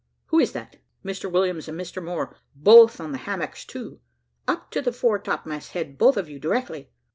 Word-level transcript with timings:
Who 0.29 0.39
is 0.39 0.53
that? 0.53 0.77
Mr 1.05 1.31
Williams 1.31 1.67
and 1.67 1.79
Mr 1.79 2.03
Moore 2.03 2.35
both 2.55 2.99
on 2.99 3.11
the 3.11 3.19
hammocks, 3.19 3.63
too. 3.63 3.99
Up 4.47 4.71
to 4.71 4.81
the 4.81 4.91
fore 4.91 5.19
topmast 5.19 5.73
head, 5.73 5.99
both 5.99 6.17
of 6.17 6.27
you 6.27 6.39
directly. 6.39 6.89